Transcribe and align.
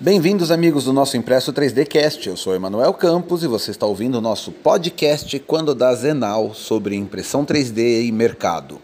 Bem-vindos, 0.00 0.52
amigos 0.52 0.84
do 0.84 0.92
nosso 0.92 1.16
Impresso 1.16 1.52
3D 1.52 1.84
Cast. 1.84 2.28
Eu 2.28 2.36
sou 2.36 2.54
Emanuel 2.54 2.94
Campos 2.94 3.42
e 3.42 3.48
você 3.48 3.72
está 3.72 3.84
ouvindo 3.84 4.18
o 4.18 4.20
nosso 4.20 4.52
podcast 4.52 5.36
Quando 5.40 5.74
dá 5.74 5.92
Zenal 5.92 6.54
sobre 6.54 6.94
impressão 6.94 7.44
3D 7.44 8.06
e 8.06 8.12
mercado. 8.12 8.80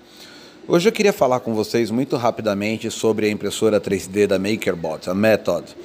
Hoje 0.66 0.88
eu 0.88 0.92
queria 0.92 1.12
falar 1.12 1.38
com 1.38 1.54
vocês 1.54 1.88
muito 1.88 2.16
rapidamente 2.16 2.90
sobre 2.90 3.26
a 3.26 3.30
impressora 3.30 3.80
3D 3.80 4.26
da 4.26 4.40
MakerBot, 4.40 5.08
a 5.08 5.14
Method. 5.14 5.76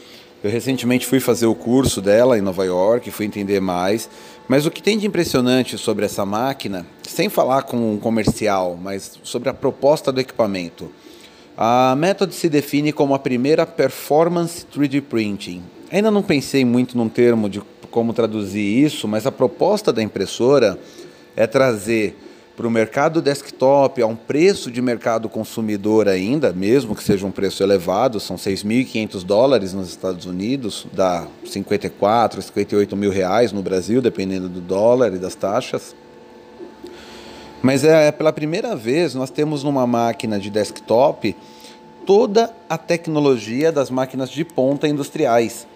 Eu 0.44 0.50
recentemente 0.50 1.06
fui 1.06 1.20
fazer 1.20 1.46
o 1.46 1.54
curso 1.54 2.02
dela 2.02 2.36
em 2.36 2.42
Nova 2.42 2.66
York, 2.66 3.12
fui 3.12 3.28
entender 3.28 3.60
mais, 3.60 4.10
mas 4.48 4.66
o 4.66 4.72
que 4.72 4.82
tem 4.82 4.98
de 4.98 5.06
impressionante 5.06 5.78
sobre 5.78 6.06
essa 6.06 6.26
máquina, 6.26 6.88
sem 7.08 7.30
falar 7.30 7.62
com 7.64 7.94
um 7.94 8.00
comercial, 8.00 8.80
mas 8.82 9.20
sobre 9.22 9.50
a 9.50 9.54
proposta 9.54 10.12
do 10.12 10.20
equipamento, 10.20 10.90
a 11.62 11.94
Method 11.94 12.33
se 12.33 12.47
define 12.47 12.94
como 12.94 13.13
a 13.13 13.19
primeira 13.19 13.65
performance 13.65 14.65
3D 14.73 15.01
printing. 15.01 15.62
Ainda 15.91 16.09
não 16.09 16.23
pensei 16.23 16.63
muito 16.63 16.98
num 16.98 17.09
termo 17.09 17.50
de 17.50 17.62
como 17.91 18.13
traduzir 18.13 18.62
isso, 18.62 19.09
mas 19.09 19.26
a 19.26 19.31
proposta 19.31 19.91
da 19.91 20.02
impressora 20.02 20.80
é 21.36 21.45
trazer 21.45 22.16
para 22.55 22.66
o 22.66 22.72
mercado 22.72 23.22
desktop 23.22 24.02
a 24.02 24.08
um 24.08 24.16
preço 24.16 24.72
de 24.72 24.81
mercado 24.81 25.27
consumidor 25.27 26.08
ainda, 26.08 26.53
mesmo 26.53 26.95
que 26.95 27.03
seja 27.03 27.26
um 27.26 27.31
preço 27.31 27.62
elevado, 27.62 28.22
são 28.22 28.38
6.500 28.38 29.26
dólares 29.26 29.73
nos 29.73 29.89
Estados 29.89 30.26
Unidos, 30.26 30.88
dá 30.94 31.28
54, 31.44 32.41
58 32.41 32.95
mil 32.95 33.12
reais 33.12 33.52
no 33.52 33.62
Brasil, 33.62 34.02
dependendo 34.02 34.48
do 34.48 34.62
dólar 34.62 35.14
e 35.14 35.17
das 35.17 35.36
taxas. 35.36 35.94
Mas 37.62 37.84
é 37.84 38.12
pela 38.12 38.31
primeira 38.31 38.76
vez 38.76 39.13
nós 39.13 39.30
temos 39.30 39.63
numa 39.63 39.86
máquina 39.86 40.40
de 40.40 40.50
desktop 40.50 41.36
toda 42.05 42.54
a 42.70 42.77
tecnologia 42.77 43.72
das 43.72 43.90
máquinas 43.90 44.30
de 44.30 44.45
ponta 44.45 44.88
industriais. 44.88 45.67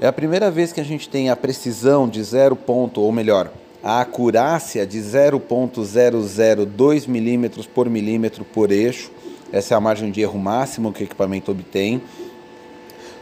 É 0.00 0.06
a 0.06 0.12
primeira 0.12 0.50
vez 0.50 0.72
que 0.72 0.80
a 0.80 0.84
gente 0.84 1.08
tem 1.08 1.30
a 1.30 1.36
precisão 1.36 2.08
de 2.08 2.22
zero 2.22 2.56
ponto, 2.56 3.00
ou 3.00 3.12
melhor, 3.12 3.50
a 3.82 4.00
acurácia 4.00 4.86
de 4.86 4.98
0.002 4.98 7.06
milímetros 7.06 7.66
por 7.66 7.88
milímetro 7.88 8.44
por 8.44 8.72
eixo. 8.72 9.10
Essa 9.52 9.74
é 9.74 9.76
a 9.76 9.80
margem 9.80 10.10
de 10.10 10.20
erro 10.20 10.38
máximo 10.38 10.92
que 10.92 11.02
o 11.02 11.04
equipamento 11.04 11.52
obtém, 11.52 12.02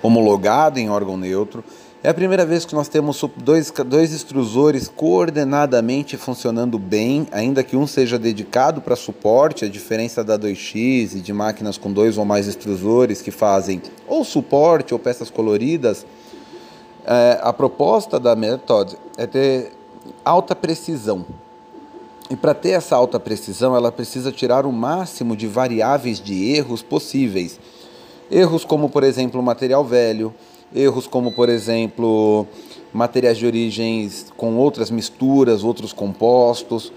homologado 0.03 0.79
em 0.79 0.89
órgão 0.89 1.17
neutro. 1.17 1.65
É 2.01 2.11
a 2.11 2.15
primeira 2.15 2.47
vez 2.47 2.65
que 2.65 2.77
nós 2.77 2.87
temos 2.87 3.25
dois, 3.39 3.73
dois 3.85 4.13
extrusores 4.13 4.87
coordenadamente 4.87 6.17
funcionando 6.17 6.79
bem, 6.79 7.27
ainda 7.33 7.65
que 7.65 7.77
um 7.77 7.89
seja 7.89 8.17
dedicado 8.17 8.81
para 8.81 8.95
suporte, 8.95 9.65
a 9.65 9.69
diferença 9.69 10.23
da 10.23 10.39
2X 10.39 11.17
e 11.17 11.21
de 11.21 11.33
máquinas 11.33 11.77
com 11.77 11.93
dois 11.93 12.17
ou 12.17 12.25
mais 12.25 12.47
extrusores 12.47 13.21
que 13.21 13.33
fazem 13.33 13.83
ou 14.07 14.25
suporte 14.25 14.95
ou 14.95 15.01
peças 15.01 15.29
coloridas. 15.29 16.07
É, 17.05 17.41
a 17.43 17.53
proposta 17.53 18.21
da 18.21 18.37
Method 18.37 18.97
é 19.17 19.27
ter 19.27 19.73
alta 20.25 20.55
precisão. 20.55 21.27
E 22.31 22.37
para 22.37 22.55
ter 22.55 22.71
essa 22.71 22.95
alta 22.95 23.19
precisão, 23.19 23.75
ela 23.75 23.91
precisa 23.91 24.31
tirar 24.31 24.67
o 24.67 24.73
máximo 24.73 25.35
de 25.35 25.49
variáveis 25.49 26.21
de 26.21 26.55
erros 26.55 26.81
possíveis. 26.81 27.59
Erros 28.31 28.65
como, 28.65 28.89
por 28.89 29.03
exemplo, 29.03 29.43
material 29.43 29.85
velho, 29.85 30.33
erros 30.75 31.07
como, 31.07 31.33
por 31.33 31.49
exemplo, 31.49 32.47
materiais 32.93 33.39
de 33.39 33.47
origens 33.47 34.27
com 34.37 34.57
outras 34.57 34.91
misturas, 34.91 35.65
outros 35.65 35.93
compostos, 35.93 36.93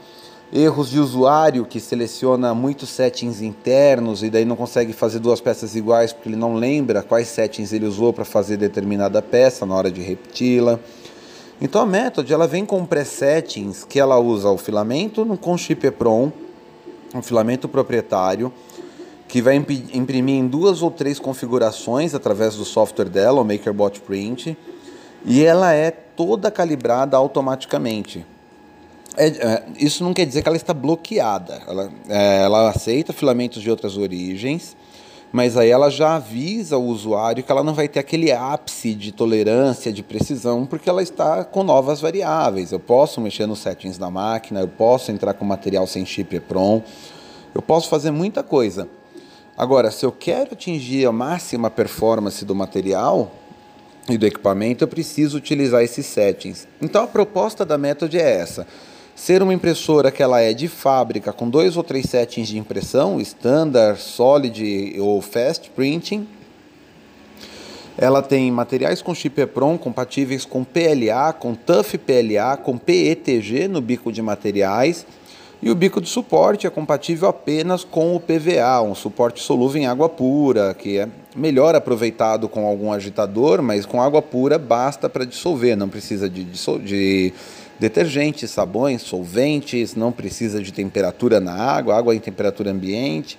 erros 0.53 0.89
de 0.89 1.00
usuário 1.00 1.66
que 1.66 1.80
seleciona 1.80 2.53
muitos 2.53 2.89
settings 2.89 3.42
internos 3.42 4.22
e 4.22 4.30
daí 4.30 4.44
não 4.44 4.55
consegue 4.55 4.92
fazer 4.92 5.19
duas 5.19 5.39
peças 5.39 5.75
iguais 5.75 6.11
porque 6.11 6.27
ele 6.27 6.36
não 6.36 6.55
lembra 6.55 7.02
quais 7.02 7.30
settings 7.30 7.72
ele 7.72 7.86
usou 7.86 8.11
para 8.11 8.25
fazer 8.25 8.58
determinada 8.58 9.22
peça 9.22 9.66
na 9.66 9.75
hora 9.75 9.89
de 9.89 10.02
repeti-la. 10.02 10.77
Então 11.61 11.81
a 11.81 11.86
Method 11.86 12.33
ela 12.33 12.47
vem 12.47 12.66
com 12.66 12.86
presettings 12.86 13.86
que 13.86 13.99
ela 13.99 14.19
usa 14.19 14.49
o 14.49 14.58
filamento 14.58 15.25
com 15.39 15.58
chip 15.58 15.86
EPROM, 15.86 16.32
um 17.14 17.21
filamento 17.21 17.70
proprietário, 17.70 18.52
que 19.31 19.42
vai 19.42 19.55
imprimir 19.55 20.36
em 20.36 20.45
duas 20.45 20.81
ou 20.81 20.92
três 20.92 21.17
configurações 21.17 22.14
através 22.14 22.58
do 22.58 22.65
software 22.65 23.08
dela, 23.08 23.39
o 23.39 23.45
MakerBot 23.45 24.02
Print, 24.02 24.58
e 25.25 25.42
ela 25.42 25.71
é 25.71 25.89
toda 25.89 26.52
calibrada 26.52 27.15
automaticamente. 27.15 28.25
É, 29.15 29.27
é, 29.27 29.64
isso 29.80 30.03
não 30.03 30.14
quer 30.14 30.25
dizer 30.25 30.41
que 30.41 30.49
ela 30.49 30.58
está 30.58 30.73
bloqueada. 30.73 31.61
Ela, 31.65 31.89
é, 32.09 32.41
ela 32.41 32.71
aceita 32.71 33.14
filamentos 33.14 33.61
de 33.64 33.71
outras 33.71 33.95
origens, 33.95 34.75
mas 35.31 35.55
aí 35.55 35.70
ela 35.70 35.89
já 35.89 36.17
avisa 36.17 36.77
o 36.77 36.87
usuário 36.87 37.41
que 37.41 37.49
ela 37.49 37.64
não 37.64 37.73
vai 37.73 37.87
ter 37.87 37.99
aquele 37.99 38.33
ápice 38.33 38.93
de 38.93 39.14
tolerância, 39.14 39.93
de 39.93 40.03
precisão, 40.03 40.65
porque 40.65 40.89
ela 40.89 41.02
está 41.02 41.45
com 41.45 41.64
novas 41.64 42.02
variáveis. 42.02 42.73
Eu 42.73 42.81
posso 42.81 43.21
mexer 43.21 43.45
nos 43.45 43.59
settings 43.59 43.97
da 43.97 44.11
máquina, 44.11 44.59
eu 44.59 44.67
posso 44.67 45.09
entrar 45.09 45.33
com 45.36 45.45
material 45.45 45.87
sem 45.87 46.05
chip 46.05 46.36
EPROM, 46.36 46.81
eu 47.55 47.61
posso 47.61 47.87
fazer 47.87 48.11
muita 48.11 48.43
coisa. 48.43 48.89
Agora, 49.58 49.92
se 49.92 50.06
eu 50.06 50.12
quero 50.12 50.54
atingir 50.54 51.06
a 51.06 51.12
máxima 51.12 51.70
performance 51.70 52.44
do 52.45 52.56
material 52.56 53.32
e 54.10 54.17
do 54.17 54.26
equipamento, 54.26 54.84
eu 54.84 54.88
preciso 54.88 55.38
utilizar 55.38 55.84
esses 55.84 56.06
settings. 56.06 56.67
Então 56.82 57.04
a 57.04 57.08
proposta 57.08 57.66
da 57.66 57.78
Method 57.78 58.17
é 58.17 58.38
essa: 58.38 58.66
ser 59.16 59.44
uma 59.44 59.54
impressora 59.54 60.10
que 60.10 60.23
ela 60.23 60.39
é 60.39 60.54
de 60.54 60.67
fábrica 60.67 61.34
com 61.34 61.50
dois 61.50 61.78
ou 61.78 61.84
três 61.84 62.06
settings 62.06 62.48
de 62.48 62.58
impressão, 62.58 63.20
standard, 63.20 64.00
solid 64.00 64.95
ou 65.00 65.22
fast 65.22 65.70
printing. 65.72 66.28
Ela 67.98 68.22
tem 68.22 68.50
materiais 68.50 69.02
com 69.02 69.14
chip 69.14 69.39
EPROM 69.39 69.78
compatíveis 69.78 70.45
com 70.45 70.64
PLA, 70.64 71.33
com 71.33 71.54
TUF 71.54 71.98
PLA, 71.98 72.56
com 72.56 72.78
PETG 72.78 73.68
no 73.68 73.82
bico 73.82 74.12
de 74.12 74.22
materiais 74.22 75.06
e 75.61 75.70
o 75.70 75.76
bico 75.76 76.02
de 76.02 76.10
suporte 76.10 76.66
é 76.66 76.70
compatível 76.72 77.30
apenas 77.30 77.83
com 77.83 78.16
o 78.16 78.20
PVA, 78.20 78.82
um 78.82 78.95
suporte 78.95 79.44
solúvel 79.44 79.80
em 79.80 79.86
água 79.86 80.10
pura, 80.10 80.73
que 80.73 80.98
é 80.98 81.08
melhor 81.36 81.76
aproveitado 81.76 82.49
com 82.49 82.66
algum 82.66 82.92
agitador, 82.92 83.61
mas 83.61 83.86
com 83.86 84.02
água 84.02 84.23
pura 84.23 84.58
basta 84.58 85.08
para 85.08 85.23
dissolver, 85.23 85.77
não 85.77 85.88
precisa 85.88 86.27
de, 86.27 86.45
de 86.45 87.33
detergentes, 87.80 88.50
sabões, 88.50 89.04
solventes, 89.04 89.95
não 89.95 90.11
precisa 90.11 90.64
de 90.64 90.73
temperatura 90.73 91.39
na 91.39 91.54
água, 91.54 91.95
água 91.95 92.16
em 92.16 92.20
temperatura 92.20 92.71
ambiente. 92.71 93.38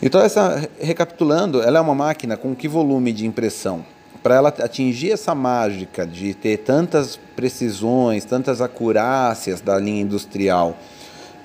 Então, 0.00 0.20
essa, 0.20 0.68
recapitulando, 0.80 1.62
ela 1.62 1.78
é 1.78 1.80
uma 1.80 1.94
máquina 1.94 2.38
com 2.38 2.54
que 2.54 2.66
volume 2.66 3.12
de 3.12 3.26
impressão? 3.26 3.84
Para 4.22 4.36
ela 4.36 4.48
atingir 4.48 5.12
essa 5.12 5.34
mágica 5.34 6.06
de 6.06 6.32
ter 6.32 6.58
tantas 6.58 7.18
precisões, 7.36 8.24
tantas 8.24 8.60
acurácias 8.60 9.60
da 9.60 9.78
linha 9.78 10.02
industrial, 10.02 10.76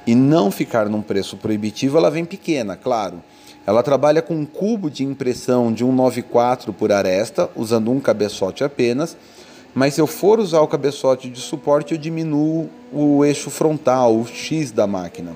e 0.07 0.15
não 0.15 0.49
ficar 0.49 0.87
num 0.87 1.01
preço 1.01 1.35
proibitivo, 1.35 1.97
ela 1.97 2.09
vem 2.09 2.23
pequena, 2.23 2.77
claro. 2.77 3.21
Ela 3.65 3.83
trabalha 3.83 4.21
com 4.21 4.33
um 4.33 4.45
cubo 4.45 4.89
de 4.89 5.03
impressão 5.03 5.73
de 5.73 5.83
194 5.83 6.71
por 6.71 6.93
aresta, 6.93 7.49
usando 7.53 7.91
um 7.91 7.99
cabeçote 7.99 8.63
apenas, 8.63 9.17
mas 9.75 9.93
se 9.93 10.01
eu 10.01 10.07
for 10.07 10.39
usar 10.39 10.61
o 10.61 10.67
cabeçote 10.67 11.29
de 11.29 11.41
suporte, 11.41 11.93
eu 11.93 11.99
diminuo 11.99 12.69
o 12.91 13.25
eixo 13.25 13.49
frontal, 13.49 14.15
o 14.15 14.25
X 14.25 14.71
da 14.71 14.87
máquina. 14.87 15.35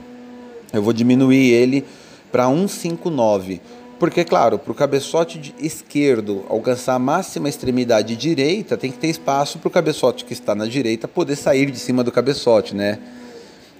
Eu 0.71 0.81
vou 0.81 0.93
diminuir 0.93 1.51
ele 1.51 1.85
para 2.31 2.47
159, 2.47 3.59
porque, 3.99 4.23
claro, 4.23 4.57
para 4.57 4.71
o 4.71 4.75
cabeçote 4.75 5.53
esquerdo 5.59 6.45
alcançar 6.49 6.95
a 6.95 6.99
máxima 6.99 7.49
extremidade 7.49 8.15
direita, 8.15 8.77
tem 8.77 8.89
que 8.89 8.97
ter 8.97 9.09
espaço 9.09 9.59
para 9.59 9.67
o 9.67 9.71
cabeçote 9.71 10.23
que 10.23 10.31
está 10.31 10.55
na 10.55 10.65
direita 10.65 11.09
poder 11.09 11.35
sair 11.35 11.69
de 11.69 11.77
cima 11.77 12.03
do 12.03 12.11
cabeçote, 12.11 12.73
né? 12.73 12.97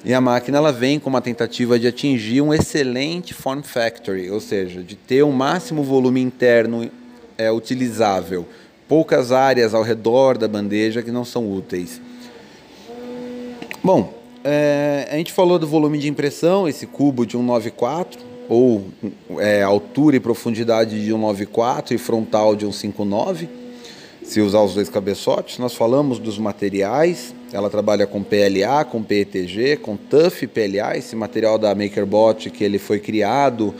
E 0.04 0.14
a 0.14 0.22
máquina 0.22 0.58
ela 0.58 0.72
vem 0.72 1.00
com 1.00 1.10
uma 1.10 1.22
tentativa 1.22 1.78
de 1.78 1.88
atingir 1.88 2.42
um 2.42 2.54
excelente 2.54 3.34
form 3.34 3.62
factory, 3.62 4.32
ou 4.32 4.40
seja, 4.40 4.82
de 4.82 4.96
ter 4.96 5.22
o 5.22 5.32
máximo 5.32 5.84
volume 5.84 6.22
interno 6.22 6.90
é, 7.38 7.52
utilizável, 7.52 8.48
poucas 8.88 9.32
áreas 9.32 9.74
ao 9.74 9.84
redor 9.84 10.38
da 10.38 10.48
bandeja 10.48 11.04
que 11.04 11.12
não 11.12 11.24
são 11.24 11.52
úteis. 11.52 12.02
Bom, 13.84 14.14
é, 14.44 15.08
a 15.12 15.16
gente 15.18 15.32
falou 15.32 15.60
do 15.60 15.68
volume 15.68 16.00
de 16.00 16.08
impressão, 16.08 16.68
esse 16.68 16.88
cubo 16.88 17.26
de 17.26 17.34
194, 17.34 18.20
ou 18.50 18.86
é, 19.38 19.62
altura 19.62 20.16
e 20.16 20.20
profundidade 20.20 21.00
de 21.00 21.12
194 21.12 21.94
e 21.96 21.98
frontal 21.98 22.56
de 22.56 22.66
159 22.66 23.62
se 24.24 24.42
usar 24.42 24.62
os 24.62 24.74
dois 24.74 24.90
cabeçotes. 24.90 25.58
Nós 25.58 25.74
falamos 25.74 26.20
dos 26.20 26.38
materiais, 26.38 27.34
ela 27.54 27.70
trabalha 27.70 28.08
com 28.08 28.24
PLA, 28.24 28.86
com 28.86 29.04
PETG, 29.04 29.78
com 29.78 29.98
TUF 29.98 30.48
PLA, 30.48 30.98
esse 30.98 31.16
material 31.16 31.58
da 31.58 31.76
MakerBot 31.76 32.50
que 32.50 32.64
ele 32.64 32.80
foi 32.80 33.00
criado 33.00 33.74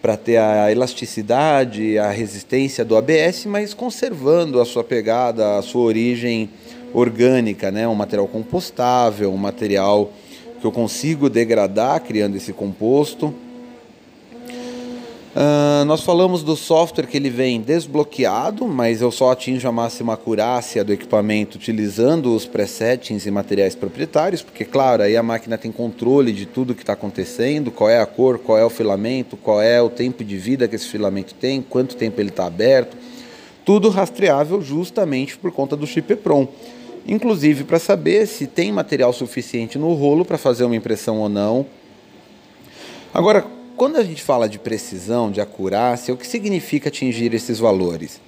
para 0.00 0.16
ter 0.16 0.38
a 0.38 0.72
elasticidade, 0.72 1.98
a 1.98 2.10
resistência 2.10 2.84
do 2.84 2.96
ABS, 2.96 3.46
mas 3.46 3.74
conservando 3.74 4.60
a 4.60 4.64
sua 4.64 4.82
pegada, 4.82 5.58
a 5.58 5.62
sua 5.62 5.82
origem 5.82 6.50
orgânica, 6.92 7.70
né? 7.70 7.86
um 7.86 7.94
material 7.94 8.26
compostável, 8.26 9.32
um 9.32 9.36
material 9.36 10.12
que 10.60 10.66
eu 10.66 10.72
consigo 10.72 11.28
degradar 11.28 12.00
criando 12.00 12.36
esse 12.36 12.52
composto. 12.52 13.32
Uh, 15.34 15.86
nós 15.86 16.02
falamos 16.02 16.42
do 16.42 16.54
software 16.54 17.06
que 17.06 17.16
ele 17.16 17.30
vem 17.30 17.58
desbloqueado, 17.58 18.68
mas 18.68 19.00
eu 19.00 19.10
só 19.10 19.32
atinjo 19.32 19.66
a 19.66 19.72
máxima 19.72 20.12
acurácia 20.12 20.84
do 20.84 20.92
equipamento 20.92 21.56
utilizando 21.56 22.36
os 22.36 22.44
presettings 22.44 23.24
e 23.24 23.30
materiais 23.30 23.74
proprietários, 23.74 24.42
porque, 24.42 24.62
claro, 24.62 25.02
aí 25.02 25.16
a 25.16 25.22
máquina 25.22 25.56
tem 25.56 25.72
controle 25.72 26.32
de 26.32 26.44
tudo 26.44 26.74
que 26.74 26.82
está 26.82 26.92
acontecendo, 26.92 27.70
qual 27.70 27.88
é 27.88 27.98
a 27.98 28.04
cor, 28.04 28.40
qual 28.40 28.58
é 28.58 28.64
o 28.64 28.68
filamento, 28.68 29.34
qual 29.38 29.62
é 29.62 29.80
o 29.80 29.88
tempo 29.88 30.22
de 30.22 30.36
vida 30.36 30.68
que 30.68 30.76
esse 30.76 30.86
filamento 30.86 31.32
tem, 31.32 31.62
quanto 31.62 31.96
tempo 31.96 32.20
ele 32.20 32.28
está 32.28 32.44
aberto, 32.44 32.94
tudo 33.64 33.88
rastreável 33.88 34.60
justamente 34.60 35.38
por 35.38 35.50
conta 35.50 35.74
do 35.74 35.86
chip 35.86 36.12
EPROM. 36.12 36.46
Inclusive 37.06 37.64
para 37.64 37.78
saber 37.78 38.26
se 38.26 38.46
tem 38.46 38.70
material 38.70 39.14
suficiente 39.14 39.78
no 39.78 39.94
rolo 39.94 40.26
para 40.26 40.36
fazer 40.36 40.64
uma 40.64 40.76
impressão 40.76 41.20
ou 41.20 41.28
não. 41.30 41.64
Agora, 43.14 43.46
quando 43.82 43.96
a 43.96 44.04
gente 44.04 44.22
fala 44.22 44.48
de 44.48 44.60
precisão, 44.60 45.28
de 45.28 45.40
acurácia, 45.40 46.14
o 46.14 46.16
que 46.16 46.24
significa 46.24 46.88
atingir 46.88 47.34
esses 47.34 47.58
valores? 47.58 48.20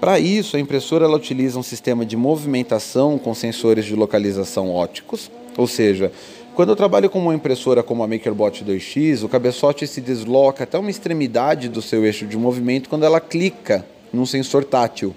Para 0.00 0.18
isso, 0.18 0.56
a 0.56 0.58
impressora 0.58 1.04
ela 1.04 1.18
utiliza 1.18 1.58
um 1.58 1.62
sistema 1.62 2.02
de 2.06 2.16
movimentação 2.16 3.18
com 3.18 3.34
sensores 3.34 3.84
de 3.84 3.94
localização 3.94 4.70
óticos, 4.70 5.30
ou 5.54 5.66
seja, 5.66 6.10
quando 6.54 6.70
eu 6.70 6.76
trabalho 6.76 7.10
com 7.10 7.18
uma 7.18 7.34
impressora 7.34 7.82
como 7.82 8.02
a 8.02 8.08
MakerBot 8.08 8.64
2X, 8.64 9.22
o 9.22 9.28
cabeçote 9.28 9.86
se 9.86 10.00
desloca 10.00 10.64
até 10.64 10.78
uma 10.78 10.88
extremidade 10.88 11.68
do 11.68 11.82
seu 11.82 12.02
eixo 12.06 12.24
de 12.24 12.38
movimento 12.38 12.88
quando 12.88 13.04
ela 13.04 13.20
clica 13.20 13.84
num 14.10 14.24
sensor 14.24 14.64
tátil. 14.64 15.14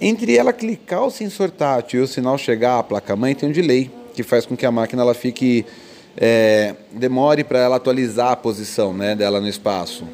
Entre 0.00 0.36
ela 0.36 0.52
clicar 0.52 1.04
o 1.04 1.10
sensor 1.12 1.52
tátil 1.52 2.00
e 2.00 2.02
o 2.02 2.08
sinal 2.08 2.36
chegar 2.36 2.80
à 2.80 2.82
placa-mãe, 2.82 3.36
tem 3.36 3.48
um 3.48 3.52
delay, 3.52 3.92
que 4.12 4.24
faz 4.24 4.44
com 4.44 4.56
que 4.56 4.66
a 4.66 4.72
máquina 4.72 5.02
ela 5.02 5.14
fique 5.14 5.64
é, 6.20 6.74
demore 6.90 7.44
para 7.44 7.60
ela 7.60 7.76
atualizar 7.76 8.32
a 8.32 8.36
posição 8.36 8.92
né, 8.92 9.14
dela 9.14 9.40
no 9.40 9.48
espaço. 9.48 10.04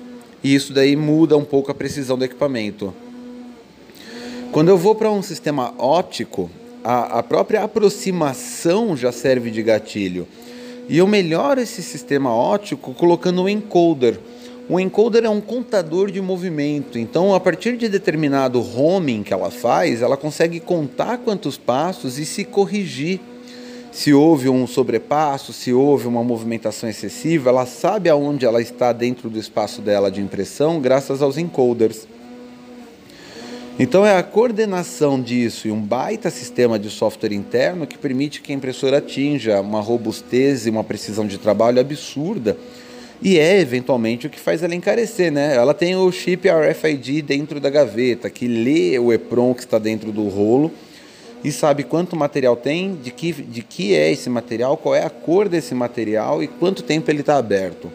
E 0.42 0.54
isso 0.54 0.72
daí 0.74 0.94
muda 0.94 1.36
um 1.36 1.44
pouco 1.44 1.70
a 1.70 1.74
precisão 1.74 2.18
do 2.18 2.24
equipamento. 2.24 2.92
Quando 4.52 4.68
eu 4.68 4.76
vou 4.76 4.94
para 4.94 5.10
um 5.10 5.22
sistema 5.22 5.72
óptico, 5.78 6.50
a, 6.84 7.18
a 7.18 7.22
própria 7.22 7.64
aproximação 7.64 8.94
já 8.94 9.10
serve 9.10 9.50
de 9.50 9.62
gatilho. 9.62 10.28
E 10.86 10.98
eu 10.98 11.06
melhoro 11.06 11.60
esse 11.60 11.82
sistema 11.82 12.30
óptico 12.30 12.92
colocando 12.92 13.42
um 13.42 13.48
encoder. 13.48 14.20
O 14.68 14.78
encoder 14.78 15.24
é 15.24 15.30
um 15.30 15.40
contador 15.40 16.10
de 16.10 16.20
movimento, 16.20 16.98
então 16.98 17.34
a 17.34 17.40
partir 17.40 17.76
de 17.76 17.86
determinado 17.86 18.60
homing 18.60 19.22
que 19.22 19.32
ela 19.32 19.50
faz, 19.50 20.00
ela 20.00 20.16
consegue 20.16 20.58
contar 20.58 21.18
quantos 21.18 21.58
passos 21.58 22.18
e 22.18 22.24
se 22.24 22.44
corrigir 22.44 23.20
se 23.94 24.12
houve 24.12 24.48
um 24.48 24.66
sobrepasso, 24.66 25.52
se 25.52 25.72
houve 25.72 26.08
uma 26.08 26.24
movimentação 26.24 26.88
excessiva, 26.88 27.50
ela 27.50 27.64
sabe 27.64 28.08
aonde 28.08 28.44
ela 28.44 28.60
está 28.60 28.92
dentro 28.92 29.30
do 29.30 29.38
espaço 29.38 29.80
dela 29.80 30.10
de 30.10 30.20
impressão 30.20 30.80
graças 30.80 31.22
aos 31.22 31.38
encoders. 31.38 32.04
Então 33.78 34.04
é 34.04 34.16
a 34.16 34.22
coordenação 34.24 35.22
disso 35.22 35.68
e 35.68 35.70
um 35.70 35.80
baita 35.80 36.28
sistema 36.28 36.76
de 36.76 36.90
software 36.90 37.32
interno 37.32 37.86
que 37.86 37.96
permite 37.96 38.40
que 38.40 38.50
a 38.50 38.54
impressora 38.56 38.98
atinja 38.98 39.60
uma 39.60 39.80
robustez 39.80 40.66
e 40.66 40.70
uma 40.70 40.82
precisão 40.82 41.24
de 41.24 41.38
trabalho 41.38 41.80
absurda. 41.80 42.58
E 43.22 43.38
é 43.38 43.60
eventualmente 43.60 44.26
o 44.26 44.30
que 44.30 44.40
faz 44.40 44.64
ela 44.64 44.74
encarecer, 44.74 45.30
né? 45.30 45.54
Ela 45.54 45.72
tem 45.72 45.94
o 45.94 46.10
chip 46.10 46.48
RFID 46.48 47.22
dentro 47.22 47.60
da 47.60 47.70
gaveta, 47.70 48.28
que 48.28 48.48
lê 48.48 48.98
o 48.98 49.12
EPROM 49.12 49.54
que 49.54 49.60
está 49.60 49.78
dentro 49.78 50.10
do 50.10 50.26
rolo 50.28 50.72
e 51.44 51.52
sabe 51.52 51.84
quanto 51.84 52.16
material 52.16 52.56
tem, 52.56 52.94
de 52.96 53.10
que, 53.10 53.30
de 53.30 53.62
que 53.62 53.94
é 53.94 54.10
esse 54.10 54.30
material, 54.30 54.78
qual 54.78 54.94
é 54.94 55.04
a 55.04 55.10
cor 55.10 55.46
desse 55.46 55.74
material 55.74 56.42
e 56.42 56.48
quanto 56.48 56.82
tempo 56.82 57.10
ele 57.10 57.20
está 57.20 57.36
aberto. 57.36 57.92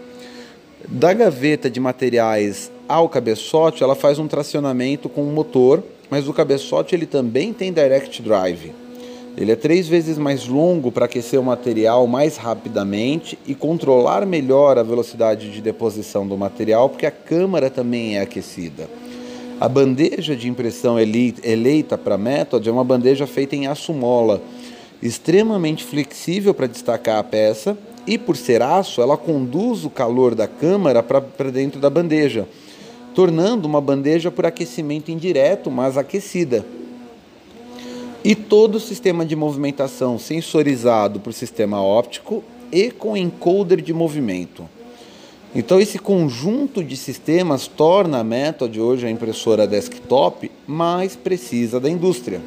Da 0.87 1.11
gaveta 1.13 1.69
de 1.69 1.79
materiais 1.79 2.71
ao 2.87 3.09
cabeçote, 3.09 3.83
ela 3.83 3.95
faz 3.95 4.19
um 4.19 4.27
tracionamento 4.27 5.09
com 5.09 5.23
o 5.23 5.33
motor, 5.33 5.83
mas 6.09 6.27
o 6.27 6.33
cabeçote 6.33 6.93
ele 6.93 7.07
também 7.07 7.51
tem 7.51 7.73
direct 7.73 8.21
drive. 8.21 8.71
Ele 9.35 9.51
é 9.51 9.55
três 9.55 9.87
vezes 9.87 10.17
mais 10.17 10.47
longo 10.47 10.91
para 10.91 11.05
aquecer 11.05 11.39
o 11.39 11.43
material 11.43 12.05
mais 12.07 12.37
rapidamente 12.37 13.37
e 13.47 13.55
controlar 13.55 14.25
melhor 14.25 14.77
a 14.77 14.83
velocidade 14.83 15.51
de 15.51 15.61
deposição 15.61 16.27
do 16.27 16.37
material, 16.37 16.89
porque 16.89 17.05
a 17.05 17.11
câmara 17.11 17.69
também 17.69 18.17
é 18.17 18.21
aquecida. 18.21 18.89
A 19.59 19.67
bandeja 19.67 20.37
de 20.37 20.47
impressão 20.47 20.97
eleita 20.97 21.97
para 21.97 22.17
Method 22.17 22.69
é 22.69 22.71
uma 22.71 22.83
bandeja 22.83 23.27
feita 23.27 23.57
em 23.57 23.67
aço 23.67 23.93
mola, 23.93 24.41
extremamente 25.03 25.83
flexível 25.83 26.53
para 26.53 26.65
destacar 26.65 27.17
a 27.17 27.23
peça 27.23 27.77
e, 28.07 28.17
por 28.17 28.37
ser 28.37 28.61
aço, 28.61 29.01
ela 29.01 29.17
conduz 29.17 29.83
o 29.83 29.89
calor 29.89 30.33
da 30.33 30.47
câmara 30.47 31.03
para 31.03 31.51
dentro 31.51 31.77
da 31.77 31.89
bandeja, 31.89 32.47
tornando 33.13 33.67
uma 33.67 33.81
bandeja 33.81 34.31
por 34.31 34.45
aquecimento 34.45 35.11
indireto, 35.11 35.69
mas 35.69 35.97
aquecida. 35.97 36.65
E 38.23 38.35
todo 38.35 38.75
o 38.75 38.79
sistema 38.79 39.25
de 39.25 39.35
movimentação 39.35 40.17
sensorizado 40.17 41.19
por 41.19 41.33
sistema 41.33 41.83
óptico 41.83 42.45
e 42.71 42.91
com 42.91 43.17
encoder 43.17 43.81
de 43.81 43.91
movimento. 43.91 44.69
Então, 45.53 45.79
esse 45.79 45.97
conjunto 45.97 46.83
de 46.83 46.95
sistemas 46.95 47.65
torna 47.65 48.19
a 48.19 48.23
Method, 48.23 48.79
hoje 48.79 49.07
a 49.07 49.09
impressora 49.09 49.65
desktop, 49.65 50.51
mais 50.67 51.15
precisa 51.15 51.79
da 51.79 51.89
indústria. 51.89 52.39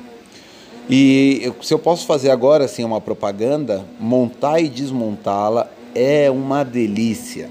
E 0.89 1.53
se 1.63 1.75
eu 1.75 1.79
posso 1.79 2.07
fazer 2.07 2.31
agora 2.31 2.65
assim 2.65 2.85
uma 2.85 3.01
propaganda, 3.01 3.85
montar 3.99 4.61
e 4.61 4.69
desmontá-la 4.69 5.69
é 5.95 6.31
uma 6.31 6.63
delícia. 6.63 7.51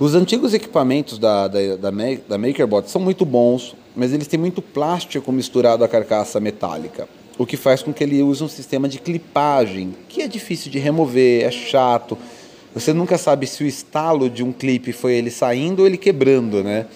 Os 0.00 0.14
antigos 0.14 0.54
equipamentos 0.54 1.18
da, 1.18 1.48
da, 1.48 1.76
da, 1.76 1.90
da 2.28 2.38
MakerBot 2.38 2.90
são 2.90 3.00
muito 3.00 3.26
bons, 3.26 3.74
mas 3.94 4.12
eles 4.12 4.26
têm 4.26 4.38
muito 4.38 4.62
plástico 4.62 5.30
misturado 5.32 5.84
à 5.84 5.88
carcaça 5.88 6.40
metálica, 6.40 7.08
o 7.36 7.44
que 7.44 7.56
faz 7.56 7.82
com 7.82 7.92
que 7.92 8.04
ele 8.04 8.22
use 8.22 8.42
um 8.42 8.48
sistema 8.48 8.88
de 8.88 8.98
clipagem, 8.98 9.94
que 10.08 10.22
é 10.22 10.28
difícil 10.28 10.70
de 10.70 10.78
remover, 10.78 11.44
é 11.44 11.50
chato, 11.50 12.16
você 12.78 12.92
nunca 12.92 13.18
sabe 13.18 13.46
se 13.46 13.64
o 13.64 13.66
estalo 13.66 14.30
de 14.30 14.42
um 14.42 14.52
clipe 14.52 14.92
foi 14.92 15.14
ele 15.14 15.30
saindo 15.30 15.80
ou 15.80 15.86
ele 15.86 15.96
quebrando, 15.96 16.62
né? 16.62 16.86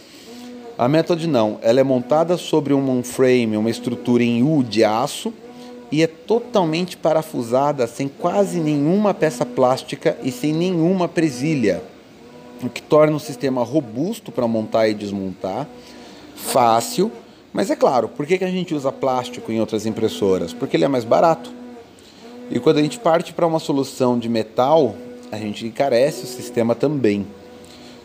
A 0.79 0.88
Method 0.88 1.26
não, 1.26 1.58
ela 1.61 1.81
é 1.81 1.82
montada 1.82 2.37
sobre 2.37 2.73
um 2.73 3.02
frame, 3.02 3.56
uma 3.56 3.70
estrutura 3.70 4.23
em 4.23 4.43
U 4.43 4.62
de 4.62 4.84
aço 4.84 5.32
e 5.90 6.02
é 6.02 6.06
totalmente 6.06 6.96
parafusada 6.96 7.87
sem 7.87 8.08
quase 8.08 8.58
nenhuma 8.58 9.12
peça 9.12 9.44
plástica 9.44 10.17
e 10.23 10.31
sem 10.31 10.52
nenhuma 10.52 11.08
presilha, 11.08 11.82
o 12.62 12.69
que 12.69 12.81
torna 12.81 13.17
o 13.17 13.20
sistema 13.20 13.62
robusto 13.62 14.32
para 14.32 14.46
montar 14.46 14.88
e 14.88 14.94
desmontar, 14.94 15.69
fácil, 16.37 17.12
mas 17.52 17.70
é 17.70 17.76
claro, 17.76 18.08
por 18.08 18.25
que, 18.25 18.38
que 18.38 18.44
a 18.44 18.50
gente 18.50 18.75
usa 18.75 18.90
plástico 18.90 19.52
em 19.52 19.61
outras 19.61 19.84
impressoras? 19.84 20.53
Porque 20.53 20.77
ele 20.77 20.84
é 20.84 20.89
mais 20.89 21.05
barato. 21.05 21.53
E 22.51 22.58
quando 22.58 22.79
a 22.79 22.82
gente 22.82 22.98
parte 22.98 23.32
para 23.32 23.46
uma 23.46 23.58
solução 23.58 24.19
de 24.19 24.29
metal, 24.29 24.94
a 25.32 25.39
gente 25.39 25.67
encarece 25.67 26.24
o 26.24 26.27
sistema 26.27 26.74
também. 26.74 27.27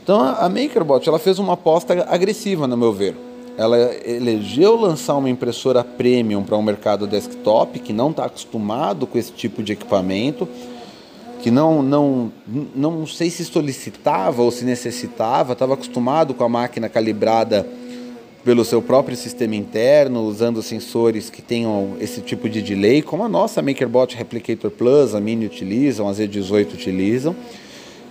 Então 0.02 0.22
a 0.22 0.48
MakerBot 0.48 1.08
ela 1.10 1.20
fez 1.20 1.38
uma 1.38 1.54
aposta 1.54 2.06
agressiva, 2.10 2.66
no 2.66 2.78
meu 2.78 2.94
ver. 2.94 3.14
Ela 3.58 3.78
elegeu 4.06 4.80
lançar 4.80 5.18
uma 5.18 5.30
impressora 5.30 5.84
premium 5.84 6.44
para 6.44 6.56
um 6.56 6.62
mercado 6.62 7.06
desktop 7.06 7.80
que 7.80 7.92
não 7.92 8.12
está 8.12 8.26
acostumado 8.26 9.06
com 9.06 9.18
esse 9.18 9.34
tipo 9.34 9.62
de 9.62 9.74
equipamento, 9.74 10.48
que 11.42 11.52
não, 11.52 11.84
não, 11.84 12.32
não 12.74 13.06
sei 13.06 13.30
se 13.30 13.44
solicitava 13.44 14.42
ou 14.42 14.50
se 14.50 14.64
necessitava, 14.64 15.52
estava 15.52 15.74
acostumado 15.74 16.34
com 16.34 16.46
a 16.46 16.50
máquina 16.50 16.88
calibrada 16.88 17.68
pelo 18.48 18.64
seu 18.64 18.82
próprio 18.82 19.18
sistema 19.18 19.58
interno, 19.58 20.22
usando 20.22 20.64
sensores 20.64 21.30
que 21.30 21.42
tenham 21.42 21.98
esse 22.00 22.22
tipo 22.22 22.48
de 22.48 22.62
delay, 22.62 23.02
como 23.02 23.26
a 23.26 23.28
nossa 23.28 23.62
MakerBot 23.62 24.16
Replicator 24.16 24.72
Plus, 24.72 25.14
a 25.14 25.20
Mini 25.20 25.46
utilizam, 25.46 26.08
a 26.08 26.14
Z18 26.14 26.74
utilizam. 26.74 27.36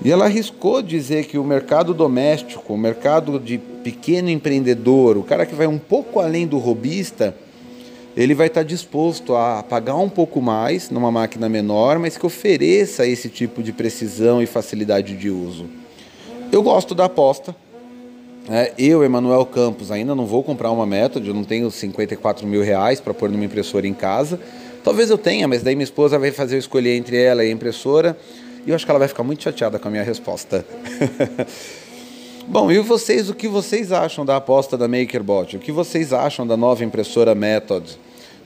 E 0.04 0.12
ela 0.12 0.26
arriscou 0.26 0.82
dizer 0.82 1.24
que 1.24 1.38
o 1.38 1.42
mercado 1.42 1.94
doméstico, 1.94 2.74
o 2.74 2.76
mercado 2.76 3.40
de 3.40 3.56
pequeno 3.56 4.28
empreendedor, 4.28 5.16
o 5.16 5.22
cara 5.22 5.46
que 5.46 5.54
vai 5.54 5.66
um 5.66 5.78
pouco 5.78 6.20
além 6.20 6.46
do 6.46 6.58
robista, 6.58 7.34
ele 8.14 8.34
vai 8.34 8.48
estar 8.48 8.62
disposto 8.62 9.34
a 9.34 9.62
pagar 9.62 9.96
um 9.96 10.10
pouco 10.10 10.42
mais 10.42 10.90
numa 10.90 11.10
máquina 11.10 11.48
menor, 11.48 11.98
mas 11.98 12.18
que 12.18 12.26
ofereça 12.26 13.06
esse 13.06 13.30
tipo 13.30 13.62
de 13.62 13.72
precisão 13.72 14.42
e 14.42 14.46
facilidade 14.46 15.16
de 15.16 15.30
uso. 15.30 15.64
Eu 16.52 16.62
gosto 16.62 16.94
da 16.94 17.06
aposta, 17.06 17.56
é, 18.48 18.72
eu, 18.78 19.02
Emanuel 19.02 19.44
Campos, 19.46 19.90
ainda 19.90 20.14
não 20.14 20.24
vou 20.26 20.42
comprar 20.42 20.70
uma 20.70 20.86
Method, 20.86 21.26
eu 21.26 21.34
não 21.34 21.44
tenho 21.44 21.70
54 21.70 22.46
mil 22.46 22.62
reais 22.62 23.00
para 23.00 23.12
pôr 23.12 23.30
numa 23.30 23.44
impressora 23.44 23.86
em 23.86 23.94
casa. 23.94 24.38
Talvez 24.84 25.10
eu 25.10 25.18
tenha, 25.18 25.48
mas 25.48 25.62
daí 25.62 25.74
minha 25.74 25.84
esposa 25.84 26.18
vai 26.18 26.30
fazer 26.30 26.54
eu 26.54 26.60
escolher 26.60 26.96
entre 26.96 27.20
ela 27.20 27.44
e 27.44 27.48
a 27.48 27.50
impressora. 27.50 28.16
E 28.64 28.70
eu 28.70 28.76
acho 28.76 28.84
que 28.84 28.90
ela 28.90 28.98
vai 28.98 29.08
ficar 29.08 29.24
muito 29.24 29.42
chateada 29.42 29.78
com 29.78 29.88
a 29.88 29.90
minha 29.90 30.04
resposta. 30.04 30.64
Bom, 32.46 32.70
e 32.70 32.78
vocês, 32.78 33.28
o 33.28 33.34
que 33.34 33.48
vocês 33.48 33.90
acham 33.90 34.24
da 34.24 34.36
aposta 34.36 34.78
da 34.78 34.86
MakerBot? 34.86 35.56
O 35.56 35.58
que 35.58 35.72
vocês 35.72 36.12
acham 36.12 36.46
da 36.46 36.56
nova 36.56 36.84
impressora 36.84 37.34
Method? 37.34 37.98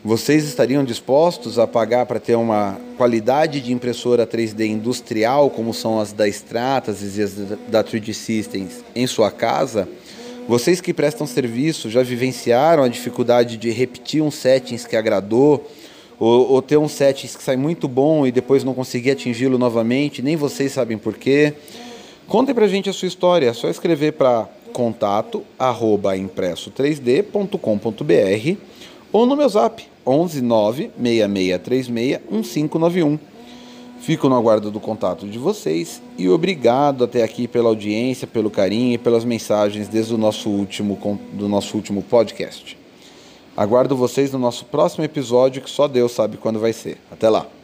Vocês 0.02 0.44
estariam 0.44 0.82
dispostos 0.82 1.58
a 1.58 1.66
pagar 1.66 2.06
para 2.06 2.18
ter 2.18 2.34
uma 2.34 2.80
qualidade 2.96 3.60
de 3.60 3.70
impressora 3.70 4.26
3D 4.26 4.64
industrial, 4.64 5.50
como 5.50 5.74
são 5.74 6.00
as 6.00 6.10
da 6.10 6.26
Stratasys 6.26 7.18
e 7.18 7.22
as 7.22 7.34
da 7.68 7.84
3D 7.84 8.14
Systems, 8.14 8.82
em 8.96 9.06
sua 9.06 9.30
casa? 9.30 9.86
Vocês 10.48 10.80
que 10.80 10.94
prestam 10.94 11.26
serviço 11.26 11.90
já 11.90 12.02
vivenciaram 12.02 12.82
a 12.82 12.88
dificuldade 12.88 13.58
de 13.58 13.70
repetir 13.70 14.22
um 14.22 14.30
settings 14.30 14.86
que 14.86 14.96
agradou, 14.96 15.70
ou, 16.18 16.50
ou 16.50 16.62
ter 16.62 16.78
um 16.78 16.88
settings 16.88 17.36
que 17.36 17.42
sai 17.42 17.58
muito 17.58 17.86
bom 17.86 18.26
e 18.26 18.32
depois 18.32 18.64
não 18.64 18.72
conseguir 18.72 19.10
atingi-lo 19.10 19.58
novamente, 19.58 20.22
nem 20.22 20.34
vocês 20.34 20.72
sabem 20.72 20.96
porquê? 20.96 21.52
Contem 22.26 22.54
pra 22.54 22.66
gente 22.66 22.88
a 22.88 22.92
sua 22.94 23.06
história, 23.06 23.50
é 23.50 23.52
só 23.52 23.68
escrever 23.68 24.12
para 24.12 24.48
contato 24.72 25.44
arroba 25.58 26.16
impresso3d.com.br 26.16 28.69
ou 29.12 29.26
no 29.26 29.36
meu 29.36 29.48
zap 29.48 29.86
11 30.06 30.40
9 30.40 30.90
6636 30.96 32.20
1591. 32.30 33.18
Fico 34.00 34.28
no 34.30 34.34
aguardo 34.34 34.70
do 34.70 34.80
contato 34.80 35.28
de 35.28 35.38
vocês 35.38 36.00
e 36.16 36.28
obrigado 36.28 37.04
até 37.04 37.22
aqui 37.22 37.46
pela 37.46 37.68
audiência, 37.68 38.26
pelo 38.26 38.50
carinho 38.50 38.94
e 38.94 38.98
pelas 38.98 39.24
mensagens 39.24 39.88
desde 39.88 40.14
o 40.14 40.18
nosso 40.18 40.48
último, 40.48 40.98
do 41.34 41.46
nosso 41.46 41.76
último 41.76 42.02
podcast. 42.02 42.78
Aguardo 43.54 43.94
vocês 43.94 44.32
no 44.32 44.38
nosso 44.38 44.64
próximo 44.64 45.04
episódio, 45.04 45.60
que 45.60 45.68
só 45.68 45.86
Deus 45.86 46.12
sabe 46.12 46.38
quando 46.38 46.58
vai 46.58 46.72
ser. 46.72 46.96
Até 47.10 47.28
lá! 47.28 47.59